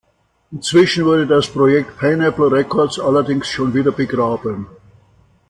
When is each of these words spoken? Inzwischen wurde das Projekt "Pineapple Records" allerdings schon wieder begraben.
Inzwischen 0.51 1.05
wurde 1.05 1.27
das 1.27 1.47
Projekt 1.47 1.99
"Pineapple 1.99 2.51
Records" 2.51 2.99
allerdings 2.99 3.47
schon 3.47 3.71
wieder 3.75 3.91
begraben. 3.91 4.65